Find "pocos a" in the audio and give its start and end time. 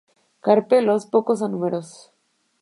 1.05-1.47